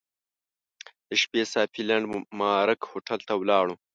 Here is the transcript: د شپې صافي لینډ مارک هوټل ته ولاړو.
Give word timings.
د 1.07 1.09
شپې 1.21 1.41
صافي 1.53 1.81
لینډ 1.89 2.05
مارک 2.39 2.79
هوټل 2.91 3.19
ته 3.27 3.33
ولاړو. 3.37 3.75